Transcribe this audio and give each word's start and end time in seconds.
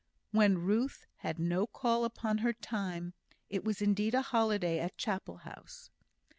When 0.31 0.57
Ruth 0.57 1.05
had 1.17 1.37
no 1.37 1.67
call 1.67 2.05
upon 2.05 2.39
her 2.39 2.53
time, 2.53 3.13
it 3.51 3.63
was 3.63 3.83
indeed 3.83 4.15
a 4.15 4.23
holiday 4.23 4.79
at 4.79 4.97
Chapel 4.97 5.37
house. 5.37 5.91